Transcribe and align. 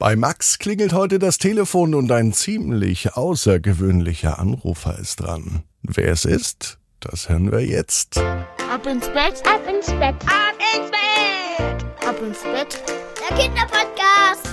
Bei 0.00 0.14
Max 0.14 0.60
klingelt 0.60 0.92
heute 0.92 1.18
das 1.18 1.38
Telefon 1.38 1.92
und 1.92 2.12
ein 2.12 2.32
ziemlich 2.32 3.16
außergewöhnlicher 3.16 4.38
Anrufer 4.38 4.96
ist 4.96 5.16
dran. 5.16 5.64
Wer 5.82 6.12
es 6.12 6.24
ist, 6.24 6.78
das 7.00 7.28
hören 7.28 7.50
wir 7.50 7.66
jetzt. 7.66 8.16
Ab 8.16 8.86
ins 8.86 9.08
Bett, 9.08 9.42
ab 9.44 9.60
ins 9.68 9.86
Bett, 9.86 10.14
ab 10.24 10.54
ins 10.72 10.90
Bett, 10.92 12.08
ab 12.08 12.16
ins 12.24 12.42
Bett. 12.44 12.80
Der 13.28 13.36
Kinderpodcast. 13.38 14.48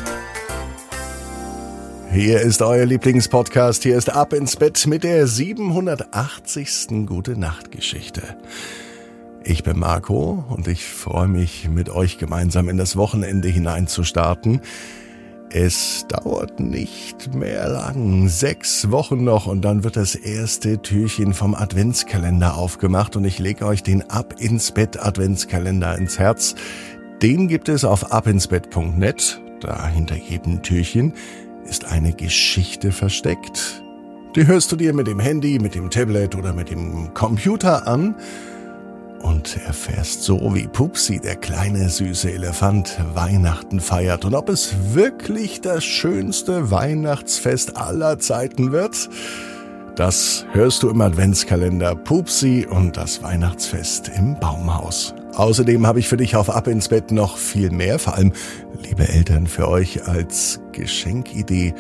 Hier 2.12 2.42
ist 2.42 2.64
euer 2.64 2.88
Lieblingspodcast. 2.88 3.84
Hier 3.84 4.00
ist 4.00 4.10
Ab 4.10 4.34
ins 4.34 4.56
Bett 4.56 4.88
mit 4.88 5.04
der 5.04 5.28
780. 5.28 7.06
Gute 7.06 7.40
Nacht 7.40 7.72
Geschichte. 7.72 8.36
Ich 9.44 9.62
bin 9.62 9.78
Marco 9.78 10.44
und 10.50 10.68
ich 10.68 10.86
freue 10.86 11.28
mich, 11.28 11.70
mit 11.70 11.90
euch 11.90 12.18
gemeinsam 12.18 12.68
in 12.68 12.78
das 12.78 12.96
Wochenende 12.98 13.48
hineinzustarten. 13.48 14.62
Es 15.52 16.06
dauert 16.08 16.60
nicht 16.60 17.34
mehr 17.34 17.70
lang. 17.70 18.28
Sechs 18.28 18.92
Wochen 18.92 19.24
noch 19.24 19.48
und 19.48 19.62
dann 19.62 19.84
wird 19.84 19.96
das 19.96 20.16
erste 20.16 20.82
Türchen 20.82 21.34
vom 21.34 21.56
Adventskalender 21.56 22.58
aufgemacht 22.58 23.16
und 23.16 23.26
ich 23.26 23.40
lege 23.40 23.66
euch 23.66 23.84
den 23.84 24.10
Ab 24.10 24.36
ins 24.40 24.72
Bett 24.72 25.00
Adventskalender 25.02 25.98
ins 25.98 26.20
Herz. 26.20 26.56
Den 27.22 27.48
gibt 27.48 27.70
es 27.70 27.86
auf 27.86 28.12
abinsbett.net. 28.12 29.42
Da 29.62 29.88
hinter 29.88 30.16
jedem 30.16 30.62
Türchen 30.62 31.14
ist 31.66 31.86
eine 31.86 32.14
Geschichte 32.14 32.92
versteckt. 32.92 33.82
Die 34.36 34.48
hörst 34.48 34.72
du 34.72 34.76
dir 34.76 34.94
mit 34.94 35.08
dem 35.08 35.20
Handy, 35.20 35.60
mit 35.60 35.76
dem 35.76 35.90
Tablet 35.90 36.36
oder 36.36 36.54
mit 36.54 36.70
dem 36.70 37.14
Computer 37.14 37.88
an 37.88 38.16
und 39.26 39.58
erfährst 39.66 40.22
so, 40.24 40.54
wie 40.54 40.68
Pupsi, 40.68 41.20
der 41.20 41.36
kleine 41.36 41.90
süße 41.90 42.32
Elefant, 42.32 42.98
Weihnachten 43.16 43.80
feiert 43.80 44.24
und 44.24 44.36
ob 44.36 44.50
es 44.50 44.76
wirklich 44.94 45.62
das 45.62 45.84
schönste 45.84 46.70
Weihnachtsfest 46.70 47.76
aller 47.76 48.20
Zeiten 48.20 48.72
wird. 48.72 49.10
Das 49.96 50.46
hörst 50.52 50.84
du 50.84 50.90
im 50.90 51.02
Adventskalender 51.02 51.96
Pupsi 51.96 52.68
und 52.70 52.98
das 52.98 53.24
Weihnachtsfest 53.24 54.12
im 54.16 54.40
Baumhaus. 54.40 55.16
Außerdem 55.36 55.88
habe 55.88 56.00
ich 56.00 56.08
für 56.08 56.18
dich 56.18 56.36
auf 56.36 56.50
Ab 56.50 56.68
ins 56.68 56.90
Bett 56.90 57.12
noch 57.12 57.38
viel 57.38 57.72
mehr, 57.72 57.98
vor 57.98 58.16
allem, 58.16 58.32
liebe 58.84 59.08
Eltern, 59.08 59.48
für 59.48 59.68
euch 59.68 60.08
als 60.08 60.60
Geschenkidee 60.72 61.74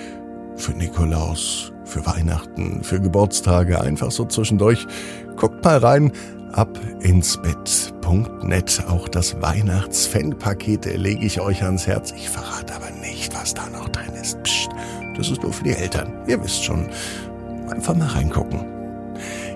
für 0.57 0.71
Nikolaus, 0.71 1.71
für 1.83 2.05
Weihnachten, 2.05 2.83
für 2.83 2.99
Geburtstage, 2.99 3.81
einfach 3.81 4.11
so 4.11 4.25
zwischendurch. 4.25 4.87
Guckt 5.35 5.63
mal 5.63 5.77
rein, 5.77 6.11
abinsbett.net. 6.53 8.83
Auch 8.87 9.07
das 9.09 9.41
Weihnachts-Fan-Paket 9.41 10.97
lege 10.97 11.25
ich 11.25 11.39
euch 11.39 11.63
ans 11.63 11.87
Herz. 11.87 12.13
Ich 12.15 12.29
verrate 12.29 12.75
aber 12.75 12.91
nicht, 13.01 13.33
was 13.35 13.53
da 13.53 13.67
noch 13.69 13.89
drin 13.89 14.13
ist. 14.21 14.41
Psst, 14.43 14.69
das 15.17 15.29
ist 15.29 15.43
nur 15.43 15.53
für 15.53 15.63
die 15.63 15.73
Eltern. 15.73 16.13
Ihr 16.27 16.43
wisst 16.43 16.63
schon. 16.63 16.89
Einfach 17.69 17.95
mal 17.95 18.07
reingucken. 18.07 18.65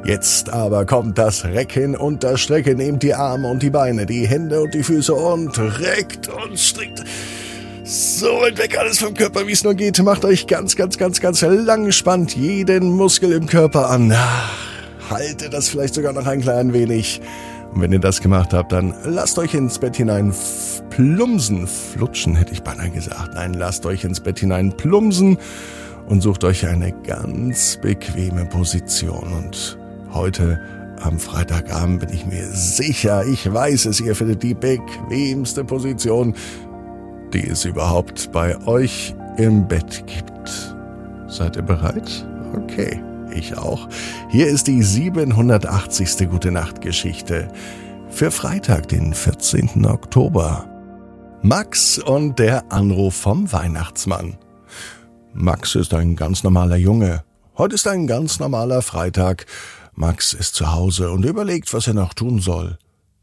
Jetzt 0.06 0.50
aber 0.50 0.86
kommt 0.86 1.18
das 1.18 1.44
Recken 1.44 1.96
und 1.96 2.24
das 2.24 2.42
Strecken. 2.42 2.78
Nehmt 2.78 3.04
die 3.04 3.14
Arme 3.14 3.50
und 3.50 3.62
die 3.62 3.70
Beine, 3.70 4.06
die 4.06 4.28
Hände 4.28 4.62
und 4.62 4.74
die 4.74 4.84
Füße 4.84 5.14
und 5.14 5.58
reckt 5.60 6.30
und 6.30 6.58
strickt. 6.58 7.04
So 7.84 8.42
weit 8.42 8.58
weg 8.58 8.78
alles 8.78 9.00
vom 9.00 9.14
Körper, 9.14 9.48
wie 9.48 9.52
es 9.52 9.64
nur 9.64 9.74
geht. 9.74 10.02
Macht 10.04 10.24
euch 10.24 10.48
ganz, 10.48 10.76
ganz, 10.76 10.98
ganz, 10.98 11.20
ganz 11.20 11.42
lang. 11.42 11.92
Spannt 11.92 12.36
jeden 12.36 12.92
Muskel 12.92 13.32
im 13.32 13.48
Körper 13.48 13.90
an. 13.90 14.14
Ach, 14.16 14.69
halte 15.10 15.50
das 15.50 15.70
vielleicht 15.70 15.96
sogar 15.96 16.14
noch 16.14 16.26
ein 16.26 16.42
klein 16.42 16.74
wenig. 16.74 17.22
Und 17.74 17.82
wenn 17.82 17.92
ihr 17.92 18.00
das 18.00 18.22
gemacht 18.22 18.54
habt, 18.54 18.72
dann 18.72 18.94
lasst 19.06 19.38
euch 19.38 19.54
ins 19.54 19.78
Bett 19.78 19.96
hinein 19.96 20.34
plumsen. 20.90 21.68
Flutschen 21.68 22.36
hätte 22.36 22.54
ich 22.54 22.64
beinahe 22.64 22.90
gesagt. 22.90 23.36
Nein, 23.36 23.54
lasst 23.54 23.86
euch 23.86 24.04
ins 24.04 24.20
Bett 24.20 24.40
hinein 24.40 24.76
plumsen 24.76 25.38
und 26.08 26.22
sucht 26.22 26.44
euch 26.44 26.66
eine 26.68 26.92
ganz 27.04 27.78
bequeme 27.82 28.46
Position. 28.46 29.32
Und 29.34 29.78
heute 30.12 30.60
am 31.02 31.20
Freitagabend 31.20 32.02
bin 32.02 32.10
ich 32.10 32.26
mir 32.26 32.46
sicher, 32.48 33.24
ich 33.26 33.52
weiß 33.52 33.86
es, 33.86 34.02
ihr 34.02 34.16
findet 34.16 34.42
die 34.44 34.56
bequemste 34.56 35.64
Position, 35.64 36.34
die 37.34 37.48
es 37.48 37.66
überhaupt 37.66 38.32
bei 38.32 38.58
euch 38.66 39.16
im 39.38 39.68
Bett 39.68 40.04
gibt. 40.08 40.76
Seid 41.28 41.56
ihr 41.56 41.62
bereit? 41.62 42.28
Okay 42.56 43.00
ich 43.34 43.58
auch. 43.58 43.88
Hier 44.30 44.48
ist 44.48 44.68
die 44.68 44.84
780. 44.84 46.30
Gute 46.30 46.52
Nacht 46.52 46.82
Geschichte 46.82 47.52
für 48.10 48.32
Freitag, 48.32 48.88
den 48.90 49.14
14. 49.14 49.86
Oktober. 49.86 50.68
Max 51.42 52.00
und 52.00 52.40
der 52.40 52.72
Anruf 52.72 53.16
vom 53.16 53.52
Weihnachtsmann. 53.52 54.38
Max 55.34 55.76
ist 55.76 55.94
ein 55.94 56.16
ganz 56.16 56.44
normaler 56.44 56.76
Junge. 56.76 57.24
Heute 57.58 57.76
ist 57.76 57.88
ein 57.88 58.08
ganz 58.08 58.40
normaler 58.40 58.82
Freitag. 58.82 59.46
Max 59.94 60.34
ist 60.34 60.56
zu 60.56 60.72
Hause 60.72 61.12
und 61.12 61.26
überlegt, 61.26 61.74
was 61.74 61.88
er 61.88 61.94
noch 61.94 62.14
tun 62.14 62.40
soll. 62.40 62.78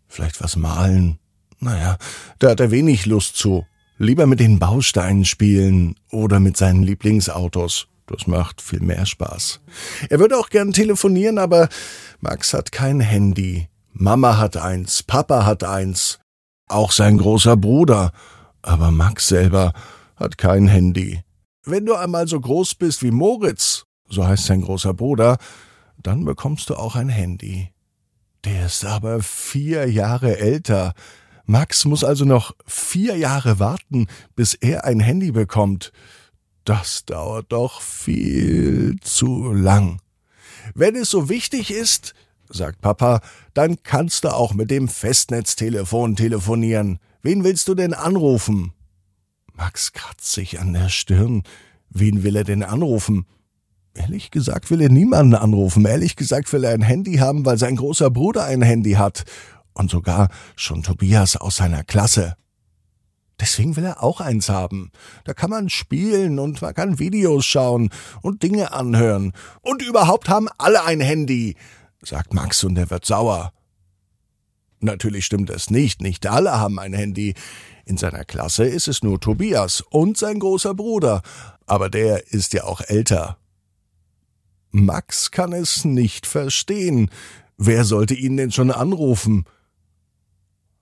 Vielleicht 0.08 0.42
was 0.42 0.56
malen. 0.56 1.18
Naja, 1.58 1.96
da 2.38 2.50
hat 2.50 2.60
er 2.60 2.70
wenig 2.70 3.06
Lust 3.06 3.36
zu. 3.36 3.66
Lieber 3.98 4.26
mit 4.26 4.40
den 4.40 4.58
Bausteinen 4.58 5.24
spielen 5.24 5.96
oder 6.10 6.38
mit 6.38 6.56
seinen 6.56 6.82
Lieblingsautos. 6.82 7.88
Das 8.06 8.26
macht 8.26 8.60
viel 8.62 8.80
mehr 8.80 9.04
Spaß. 9.04 9.60
Er 10.08 10.18
würde 10.18 10.38
auch 10.38 10.48
gern 10.48 10.72
telefonieren, 10.72 11.38
aber 11.38 11.68
Max 12.20 12.54
hat 12.54 12.70
kein 12.72 13.00
Handy. 13.00 13.68
Mama 13.92 14.38
hat 14.38 14.56
eins, 14.56 15.02
Papa 15.02 15.44
hat 15.44 15.64
eins, 15.64 16.18
auch 16.68 16.92
sein 16.92 17.18
großer 17.18 17.56
Bruder. 17.56 18.12
Aber 18.62 18.90
Max 18.90 19.28
selber 19.28 19.72
hat 20.16 20.38
kein 20.38 20.66
Handy. 20.66 21.22
Wenn 21.64 21.86
du 21.86 21.94
einmal 21.94 22.28
so 22.28 22.40
groß 22.40 22.76
bist 22.76 23.02
wie 23.02 23.10
Moritz, 23.10 23.84
so 24.08 24.26
heißt 24.26 24.46
sein 24.46 24.62
großer 24.62 24.94
Bruder, 24.94 25.38
dann 26.02 26.24
bekommst 26.24 26.70
du 26.70 26.74
auch 26.74 26.94
ein 26.94 27.08
Handy. 27.08 27.72
Der 28.44 28.66
ist 28.66 28.84
aber 28.84 29.22
vier 29.22 29.90
Jahre 29.90 30.38
älter. 30.38 30.94
Max 31.44 31.84
muss 31.84 32.04
also 32.04 32.24
noch 32.24 32.54
vier 32.66 33.16
Jahre 33.16 33.58
warten, 33.58 34.06
bis 34.34 34.54
er 34.54 34.84
ein 34.84 35.00
Handy 35.00 35.32
bekommt. 35.32 35.92
Das 36.66 37.04
dauert 37.04 37.52
doch 37.52 37.80
viel 37.80 38.96
zu 39.00 39.52
lang. 39.52 40.00
Wenn 40.74 40.96
es 40.96 41.10
so 41.10 41.28
wichtig 41.28 41.70
ist, 41.70 42.12
sagt 42.50 42.80
Papa, 42.80 43.20
dann 43.54 43.76
kannst 43.84 44.24
du 44.24 44.34
auch 44.34 44.52
mit 44.52 44.72
dem 44.72 44.88
Festnetztelefon 44.88 46.16
telefonieren. 46.16 46.98
Wen 47.22 47.44
willst 47.44 47.68
du 47.68 47.76
denn 47.76 47.94
anrufen? 47.94 48.72
Max 49.54 49.92
kratzt 49.92 50.32
sich 50.32 50.58
an 50.58 50.72
der 50.72 50.88
Stirn. 50.88 51.44
Wen 51.88 52.24
will 52.24 52.34
er 52.34 52.44
denn 52.44 52.64
anrufen? 52.64 53.26
Ehrlich 53.94 54.32
gesagt 54.32 54.68
will 54.68 54.80
er 54.80 54.90
niemanden 54.90 55.36
anrufen. 55.36 55.86
Ehrlich 55.86 56.16
gesagt 56.16 56.52
will 56.52 56.64
er 56.64 56.74
ein 56.74 56.82
Handy 56.82 57.18
haben, 57.18 57.46
weil 57.46 57.58
sein 57.58 57.76
großer 57.76 58.10
Bruder 58.10 58.44
ein 58.44 58.62
Handy 58.62 58.94
hat. 58.94 59.22
Und 59.72 59.88
sogar 59.88 60.30
schon 60.56 60.82
Tobias 60.82 61.36
aus 61.36 61.56
seiner 61.56 61.84
Klasse. 61.84 62.34
Deswegen 63.40 63.76
will 63.76 63.84
er 63.84 64.02
auch 64.02 64.20
eins 64.20 64.48
haben. 64.48 64.90
Da 65.24 65.34
kann 65.34 65.50
man 65.50 65.68
spielen 65.68 66.38
und 66.38 66.62
man 66.62 66.74
kann 66.74 66.98
Videos 66.98 67.44
schauen 67.44 67.90
und 68.22 68.42
Dinge 68.42 68.72
anhören. 68.72 69.32
Und 69.60 69.82
überhaupt 69.82 70.28
haben 70.28 70.48
alle 70.56 70.84
ein 70.84 71.00
Handy, 71.00 71.56
sagt 72.02 72.32
Max 72.32 72.64
und 72.64 72.78
er 72.78 72.90
wird 72.90 73.04
sauer. 73.04 73.52
Natürlich 74.80 75.26
stimmt 75.26 75.50
es 75.50 75.70
nicht, 75.70 76.00
nicht 76.00 76.26
alle 76.26 76.52
haben 76.52 76.78
ein 76.78 76.92
Handy. 76.92 77.34
In 77.84 77.98
seiner 77.98 78.24
Klasse 78.24 78.64
ist 78.64 78.88
es 78.88 79.02
nur 79.02 79.20
Tobias 79.20 79.82
und 79.90 80.16
sein 80.16 80.38
großer 80.38 80.74
Bruder, 80.74 81.22
aber 81.66 81.90
der 81.90 82.32
ist 82.32 82.52
ja 82.52 82.64
auch 82.64 82.80
älter. 82.80 83.38
Max 84.70 85.30
kann 85.30 85.52
es 85.52 85.84
nicht 85.84 86.26
verstehen. 86.26 87.10
Wer 87.56 87.84
sollte 87.84 88.14
ihn 88.14 88.36
denn 88.36 88.52
schon 88.52 88.70
anrufen? 88.70 89.44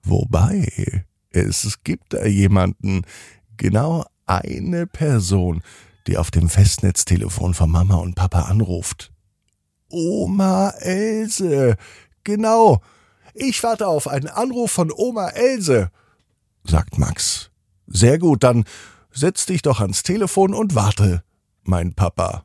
Wobei, 0.02 1.04
es 1.34 1.82
gibt 1.84 2.12
da 2.12 2.24
jemanden, 2.24 3.02
genau 3.56 4.04
eine 4.26 4.86
Person, 4.86 5.62
die 6.06 6.16
auf 6.16 6.30
dem 6.30 6.48
Festnetztelefon 6.48 7.54
von 7.54 7.70
Mama 7.70 7.96
und 7.96 8.14
Papa 8.14 8.42
anruft. 8.42 9.12
Oma 9.88 10.70
Else. 10.80 11.76
Genau. 12.24 12.80
Ich 13.34 13.62
warte 13.62 13.86
auf 13.86 14.08
einen 14.08 14.28
Anruf 14.28 14.70
von 14.70 14.92
Oma 14.92 15.28
Else, 15.30 15.90
sagt 16.64 16.98
Max. 16.98 17.50
Sehr 17.86 18.18
gut, 18.18 18.42
dann 18.44 18.64
setz 19.10 19.46
dich 19.46 19.62
doch 19.62 19.80
ans 19.80 20.02
Telefon 20.02 20.54
und 20.54 20.74
warte, 20.74 21.24
mein 21.62 21.94
Papa. 21.94 22.44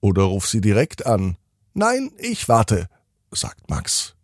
Oder 0.00 0.24
ruf 0.24 0.46
sie 0.46 0.60
direkt 0.60 1.06
an. 1.06 1.36
Nein, 1.74 2.10
ich 2.18 2.48
warte, 2.48 2.88
sagt 3.30 3.68
Max. 3.70 4.14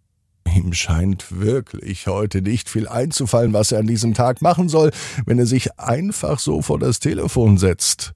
Ihm 0.57 0.73
scheint 0.73 1.39
wirklich 1.39 2.07
heute 2.07 2.41
nicht 2.41 2.71
viel 2.71 2.89
einzufallen, 2.89 3.53
was 3.53 3.73
er 3.73 3.81
an 3.81 3.87
diesem 3.87 4.15
Tag 4.15 4.41
machen 4.41 4.71
soll, 4.71 4.91
wenn 5.27 5.39
er 5.39 5.45
sich 5.45 5.79
einfach 5.79 6.39
so 6.39 6.63
vor 6.63 6.79
das 6.79 6.99
Telefon 6.99 7.59
setzt. 7.59 8.15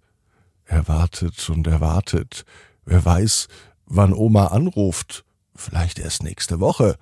Er 0.64 0.88
wartet 0.88 1.50
und 1.50 1.66
er 1.66 1.82
wartet. 1.82 2.46
Wer 2.86 3.04
weiß, 3.04 3.48
wann 3.84 4.14
Oma 4.14 4.46
anruft. 4.46 5.26
Vielleicht 5.54 5.98
erst 5.98 6.22
nächste 6.22 6.60
Woche. 6.60 6.96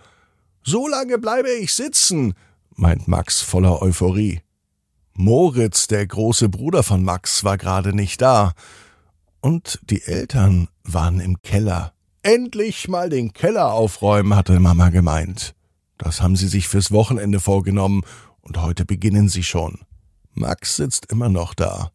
So 0.64 0.88
lange 0.88 1.18
bleibe 1.18 1.50
ich 1.50 1.72
sitzen, 1.72 2.34
meint 2.74 3.06
Max 3.06 3.40
voller 3.40 3.80
Euphorie. 3.80 4.40
Moritz, 5.14 5.86
der 5.86 6.04
große 6.04 6.48
Bruder 6.48 6.82
von 6.82 7.04
Max, 7.04 7.44
war 7.44 7.58
gerade 7.58 7.94
nicht 7.94 8.20
da. 8.20 8.54
Und 9.40 9.78
die 9.84 10.02
Eltern 10.02 10.66
waren 10.82 11.20
im 11.20 11.40
Keller. 11.42 11.92
Endlich 12.28 12.88
mal 12.88 13.08
den 13.08 13.32
Keller 13.32 13.72
aufräumen, 13.72 14.36
hatte 14.36 14.60
Mama 14.60 14.90
gemeint. 14.90 15.54
Das 15.96 16.20
haben 16.20 16.36
sie 16.36 16.48
sich 16.48 16.68
fürs 16.68 16.92
Wochenende 16.92 17.40
vorgenommen 17.40 18.02
und 18.42 18.60
heute 18.60 18.84
beginnen 18.84 19.30
sie 19.30 19.42
schon. 19.42 19.78
Max 20.34 20.76
sitzt 20.76 21.10
immer 21.10 21.30
noch 21.30 21.54
da. 21.54 21.90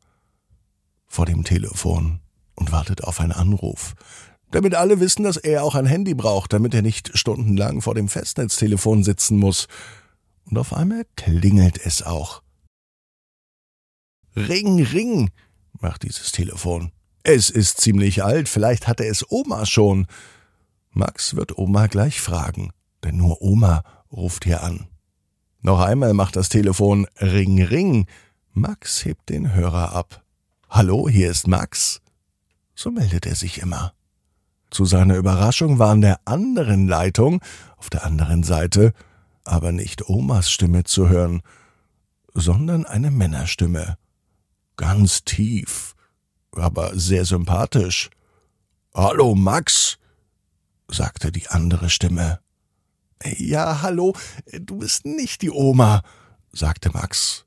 Vor 1.06 1.28
dem 1.28 1.44
Telefon 1.44 2.20
und 2.56 2.72
wartet 2.72 3.04
auf 3.04 3.20
einen 3.20 3.32
Anruf. 3.32 3.94
Damit 4.50 4.74
alle 4.74 5.00
wissen, 5.00 5.22
dass 5.22 5.38
er 5.38 5.64
auch 5.64 5.76
ein 5.76 5.86
Handy 5.86 6.16
braucht, 6.16 6.52
damit 6.52 6.74
er 6.74 6.82
nicht 6.82 7.16
stundenlang 7.16 7.82
vor 7.84 7.94
dem 7.94 8.10
Festnetztelefon 8.10 9.04
sitzen 9.04 9.38
muss. 9.38 9.68
Und 10.46 10.58
auf 10.58 10.74
einmal 10.74 11.06
klingelt 11.16 11.78
es 11.86 12.02
auch. 12.02 12.42
Ring, 14.36 14.82
ring, 14.82 15.30
macht 15.80 16.02
dieses 16.02 16.32
Telefon. 16.32 16.92
Es 17.24 17.50
ist 17.50 17.80
ziemlich 17.80 18.22
alt, 18.22 18.50
vielleicht 18.50 18.88
hatte 18.88 19.06
es 19.06 19.26
Oma 19.32 19.66
schon. 19.66 20.08
Max 20.92 21.36
wird 21.36 21.58
Oma 21.58 21.88
gleich 21.88 22.20
fragen, 22.20 22.72
denn 23.04 23.16
nur 23.16 23.42
Oma 23.42 23.84
ruft 24.12 24.44
hier 24.44 24.62
an. 24.62 24.88
Noch 25.62 25.80
einmal 25.80 26.14
macht 26.14 26.36
das 26.36 26.50
Telefon 26.50 27.08
Ring 27.22 27.64
Ring. 27.64 28.08
Max 28.52 29.06
hebt 29.06 29.30
den 29.30 29.54
Hörer 29.54 29.94
ab. 29.94 30.22
Hallo, 30.70 31.08
hier 31.08 31.32
ist 31.32 31.48
Max. 31.48 32.02
So 32.76 32.92
meldet 32.92 33.26
er 33.26 33.36
sich 33.36 33.62
immer. 33.62 33.94
Zu 34.70 34.84
seiner 34.84 35.16
Überraschung 35.16 35.80
war 35.80 35.92
an 35.92 36.02
der 36.02 36.20
anderen 36.26 36.90
Leitung, 36.90 37.42
auf 37.78 37.90
der 37.90 38.04
anderen 38.04 38.44
Seite, 38.44 38.92
aber 39.46 39.72
nicht 39.72 40.10
Omas 40.10 40.52
Stimme 40.52 40.84
zu 40.84 41.08
hören, 41.08 41.42
sondern 42.34 42.86
eine 42.86 43.12
Männerstimme. 43.12 43.98
Ganz 44.76 45.24
tief, 45.24 45.93
aber 46.56 46.98
sehr 46.98 47.26
sympathisch. 47.26 48.10
Hallo, 48.94 49.36
Max, 49.36 49.98
sagte 50.88 51.32
die 51.32 51.48
andere 51.48 51.90
Stimme. 51.90 52.40
Ja, 53.38 53.82
hallo, 53.82 54.14
du 54.52 54.80
bist 54.80 55.06
nicht 55.06 55.42
die 55.42 55.52
Oma, 55.52 56.02
sagte 56.52 56.92
Max. 56.92 57.46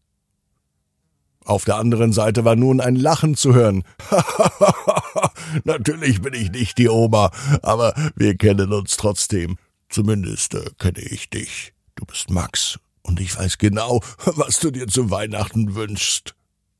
Auf 1.44 1.64
der 1.64 1.76
anderen 1.76 2.12
Seite 2.12 2.44
war 2.44 2.56
nun 2.56 2.80
ein 2.80 2.96
Lachen 2.96 3.36
zu 3.36 3.54
hören. 3.54 3.84
Natürlich 5.64 6.20
bin 6.20 6.34
ich 6.34 6.50
nicht 6.50 6.76
die 6.78 6.88
Oma, 6.88 7.30
aber 7.62 7.94
wir 8.16 8.36
kennen 8.36 8.72
uns 8.72 8.96
trotzdem. 8.96 9.56
Zumindest 9.88 10.54
äh, 10.54 10.70
kenne 10.78 11.00
ich 11.00 11.30
dich. 11.30 11.72
Du 11.94 12.04
bist 12.04 12.30
Max, 12.30 12.80
und 13.06 13.20
ich 13.20 13.36
weiß 13.36 13.58
genau, 13.58 14.00
was 14.24 14.58
du 14.58 14.70
dir 14.70 14.88
zu 14.88 15.10
Weihnachten 15.10 15.74
wünschst. 15.74 16.35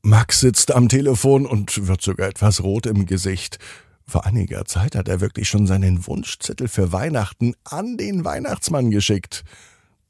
Max 0.07 0.39
sitzt 0.39 0.73
am 0.73 0.87
Telefon 0.87 1.45
und 1.45 1.85
wird 1.85 2.01
sogar 2.01 2.29
etwas 2.29 2.63
rot 2.63 2.85
im 2.85 3.05
Gesicht. 3.05 3.59
Vor 4.05 4.25
einiger 4.25 4.63
Zeit 4.63 4.95
hat 4.95 5.09
er 5.09 5.19
wirklich 5.19 5.49
schon 5.49 5.67
seinen 5.67 6.07
Wunschzettel 6.07 6.69
für 6.69 6.93
Weihnachten 6.93 7.55
an 7.65 7.97
den 7.97 8.23
Weihnachtsmann 8.23 8.89
geschickt. 8.89 9.43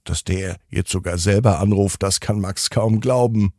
Dass 0.03 0.23
der 0.23 0.57
jetzt 0.69 0.91
sogar 0.91 1.17
selber 1.17 1.57
anruft, 1.57 2.03
das 2.03 2.19
kann 2.19 2.39
Max 2.39 2.69
kaum 2.69 2.99
glauben. 2.99 3.53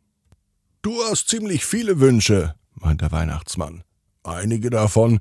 Du 0.81 1.03
hast 1.11 1.27
ziemlich 1.27 1.65
viele 1.65 1.99
Wünsche, 1.99 2.55
meint 2.73 3.01
der 3.01 3.11
Weihnachtsmann. 3.11 3.83
Einige 4.23 4.69
davon, 4.69 5.19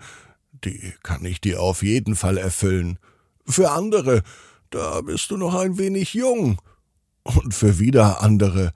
die 0.52 0.94
kann 1.02 1.24
ich 1.24 1.40
dir 1.40 1.60
auf 1.60 1.82
jeden 1.82 2.14
Fall 2.14 2.38
erfüllen. 2.38 3.00
Für 3.44 3.72
andere, 3.72 4.22
da 4.70 5.00
bist 5.00 5.32
du 5.32 5.36
noch 5.36 5.56
ein 5.56 5.78
wenig 5.78 6.14
jung. 6.14 6.62
Und 7.24 7.56
für 7.56 7.80
wieder 7.80 8.22
andere, 8.22 8.70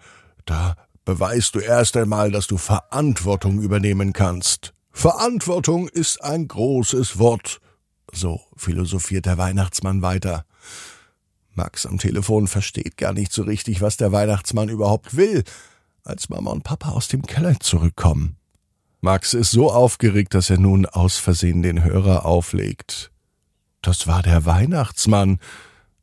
da 0.44 0.74
beweist 1.04 1.54
du 1.54 1.60
erst 1.60 1.96
einmal, 1.96 2.30
dass 2.30 2.46
du 2.46 2.56
Verantwortung 2.56 3.60
übernehmen 3.60 4.12
kannst. 4.12 4.72
Verantwortung 4.90 5.88
ist 5.88 6.22
ein 6.22 6.48
großes 6.48 7.18
Wort. 7.18 7.60
So 8.12 8.40
philosophiert 8.56 9.26
der 9.26 9.38
Weihnachtsmann 9.38 10.02
weiter. 10.02 10.44
Max 11.54 11.86
am 11.86 11.98
Telefon 11.98 12.46
versteht 12.46 12.96
gar 12.96 13.12
nicht 13.12 13.32
so 13.32 13.42
richtig, 13.42 13.80
was 13.80 13.96
der 13.96 14.12
Weihnachtsmann 14.12 14.68
überhaupt 14.68 15.16
will, 15.16 15.44
als 16.04 16.28
Mama 16.28 16.50
und 16.50 16.64
Papa 16.64 16.90
aus 16.90 17.08
dem 17.08 17.22
Keller 17.22 17.58
zurückkommen. 17.60 18.36
Max 19.00 19.34
ist 19.34 19.50
so 19.50 19.70
aufgeregt, 19.70 20.34
dass 20.34 20.48
er 20.48 20.58
nun 20.58 20.86
aus 20.86 21.18
Versehen 21.18 21.62
den 21.62 21.82
Hörer 21.82 22.24
auflegt. 22.24 23.10
Das 23.82 24.06
war 24.06 24.22
der 24.22 24.46
Weihnachtsmann, 24.46 25.40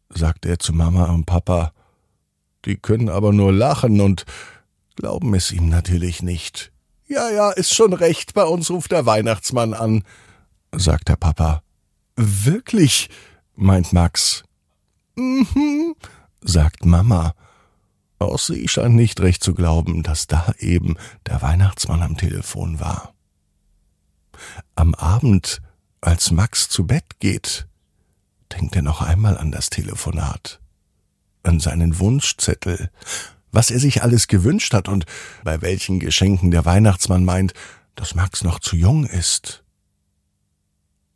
sagt 0.09 0.45
er 0.45 0.59
zu 0.59 0.73
Mama 0.73 1.05
und 1.05 1.25
Papa. 1.25 1.71
Die 2.65 2.75
können 2.75 3.07
aber 3.07 3.31
nur 3.31 3.53
lachen 3.53 4.01
und 4.01 4.25
glauben 4.99 5.33
es 5.33 5.51
ihm 5.51 5.69
natürlich 5.69 6.21
nicht. 6.21 6.71
Ja, 7.07 7.29
ja, 7.31 7.51
ist 7.51 7.73
schon 7.73 7.93
recht, 7.93 8.33
bei 8.33 8.43
uns 8.43 8.69
ruft 8.69 8.91
der 8.91 9.05
Weihnachtsmann 9.05 9.73
an, 9.73 10.03
sagt 10.73 11.07
der 11.07 11.15
Papa. 11.15 11.63
Wirklich? 12.15 13.09
meint 13.55 13.93
Max. 13.93 14.43
Mhm, 15.15 15.95
sagt 16.41 16.85
Mama. 16.85 17.33
Auch 18.19 18.37
sie 18.37 18.67
scheint 18.67 18.95
nicht 18.95 19.21
recht 19.21 19.41
zu 19.41 19.53
glauben, 19.53 20.03
dass 20.03 20.27
da 20.27 20.53
eben 20.59 20.97
der 21.25 21.41
Weihnachtsmann 21.41 22.01
am 22.01 22.17
Telefon 22.17 22.79
war. 22.81 23.13
Am 24.75 24.93
Abend, 24.95 25.61
als 26.01 26.31
Max 26.31 26.67
zu 26.67 26.85
Bett 26.85 27.19
geht, 27.19 27.67
denkt 28.51 28.75
er 28.75 28.81
noch 28.81 29.01
einmal 29.01 29.37
an 29.37 29.51
das 29.51 29.69
Telefonat, 29.69 30.59
an 31.43 31.61
seinen 31.61 31.99
Wunschzettel, 31.99 32.91
was 33.51 33.71
er 33.71 33.79
sich 33.79 34.03
alles 34.03 34.27
gewünscht 34.27 34.73
hat 34.73 34.87
und 34.87 35.05
bei 35.43 35.61
welchen 35.61 35.99
Geschenken 35.99 36.51
der 36.51 36.65
Weihnachtsmann 36.65 37.25
meint, 37.25 37.53
dass 37.95 38.15
Max 38.15 38.43
noch 38.43 38.59
zu 38.59 38.75
jung 38.75 39.05
ist. 39.05 39.63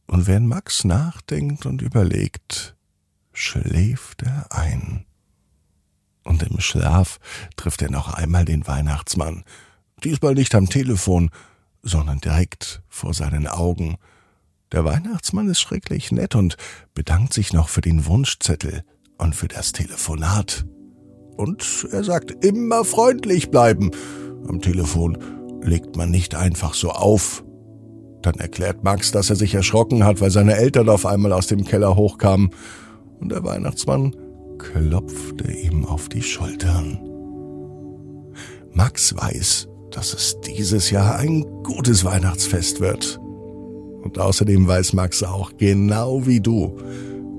Und 0.07 0.27
wenn 0.27 0.47
Max 0.47 0.83
nachdenkt 0.83 1.65
und 1.65 1.81
überlegt, 1.81 2.75
schläft 3.31 4.23
er 4.23 4.47
ein. 4.51 5.05
Und 6.23 6.43
im 6.43 6.59
Schlaf 6.59 7.19
trifft 7.55 7.81
er 7.81 7.91
noch 7.91 8.13
einmal 8.13 8.45
den 8.45 8.67
Weihnachtsmann, 8.67 9.43
diesmal 10.03 10.35
nicht 10.35 10.55
am 10.55 10.69
Telefon, 10.69 11.29
sondern 11.81 12.19
direkt 12.19 12.81
vor 12.87 13.13
seinen 13.13 13.47
Augen. 13.47 13.97
Der 14.71 14.85
Weihnachtsmann 14.85 15.49
ist 15.49 15.59
schrecklich 15.59 16.11
nett 16.11 16.35
und 16.35 16.57
bedankt 16.93 17.33
sich 17.33 17.53
noch 17.53 17.69
für 17.69 17.81
den 17.81 18.05
Wunschzettel 18.05 18.83
und 19.17 19.35
für 19.35 19.47
das 19.47 19.73
Telefonat. 19.73 20.65
Und 21.37 21.87
er 21.91 22.03
sagt, 22.03 22.45
immer 22.45 22.85
freundlich 22.85 23.49
bleiben. 23.49 23.91
Am 24.47 24.61
Telefon 24.61 25.17
legt 25.61 25.95
man 25.95 26.11
nicht 26.11 26.35
einfach 26.35 26.73
so 26.73 26.89
auf. 26.91 27.43
Dann 28.21 28.35
erklärt 28.35 28.83
Max, 28.83 29.11
dass 29.11 29.29
er 29.29 29.35
sich 29.35 29.53
erschrocken 29.53 30.05
hat, 30.05 30.21
weil 30.21 30.31
seine 30.31 30.55
Eltern 30.55 30.89
auf 30.89 31.05
einmal 31.05 31.33
aus 31.33 31.47
dem 31.47 31.65
Keller 31.65 31.95
hochkamen. 31.95 32.51
Und 33.19 33.31
der 33.31 33.43
Weihnachtsmann 33.43 34.15
klopfte 34.57 35.51
ihm 35.51 35.85
auf 35.85 36.09
die 36.09 36.21
Schultern. 36.21 36.99
Max 38.71 39.15
weiß, 39.15 39.67
dass 39.91 40.13
es 40.13 40.39
dieses 40.41 40.89
Jahr 40.89 41.17
ein 41.17 41.45
gutes 41.63 42.03
Weihnachtsfest 42.03 42.79
wird. 42.79 43.19
Und 44.01 44.19
außerdem 44.19 44.67
weiß 44.67 44.93
Max 44.93 45.23
auch 45.23 45.51
genau 45.57 46.25
wie 46.25 46.41
du, 46.41 46.77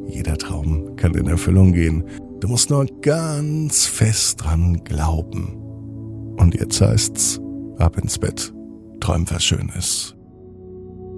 jeder 0.06 0.38
Traum 0.38 0.96
kann 0.96 1.14
in 1.14 1.26
Erfüllung 1.26 1.72
gehen. 1.72 2.04
Du 2.44 2.50
musst 2.50 2.68
nur 2.68 2.84
ganz 3.00 3.86
fest 3.86 4.44
dran 4.44 4.84
glauben. 4.84 5.56
Und 6.36 6.54
jetzt 6.54 6.78
heißt's, 6.78 7.40
ab 7.78 7.96
ins 7.96 8.18
Bett. 8.18 8.52
Träum 9.00 9.24
was 9.30 9.42
Schönes. 9.42 10.14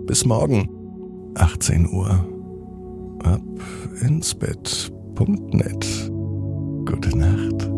Bis 0.06 0.24
morgen, 0.24 0.70
18 1.34 1.92
Uhr. 1.92 2.10
Ab 3.24 3.42
ins 4.02 4.36
Bett. 4.36 4.92
Punkt 5.16 5.52
net. 5.52 6.12
Gute 6.84 7.18
Nacht. 7.18 7.75